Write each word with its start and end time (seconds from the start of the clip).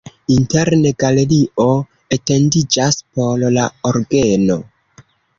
Interne 0.35 0.91
galerio 1.01 1.65
etendiĝas 2.17 2.97
por 3.19 3.43
la 3.57 3.67
orgeno. 3.91 4.57